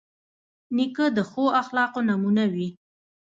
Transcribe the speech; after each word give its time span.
نیکه 0.75 1.05
د 1.17 1.19
ښو 1.29 1.45
اخلاقو 1.61 1.99
نمونه 2.09 2.43
وي. 2.53 2.67